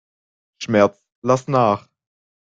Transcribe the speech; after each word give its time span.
Schmerz, 0.57 1.05
lass 1.21 1.45
nach! 1.47 1.87